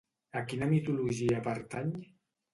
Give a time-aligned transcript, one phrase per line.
[0.39, 1.95] A quina mitologia pertany?